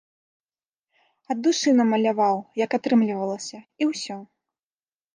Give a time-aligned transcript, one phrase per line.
[1.35, 4.23] Ад душы намаляваў, як атрымлівалася, і ўсё.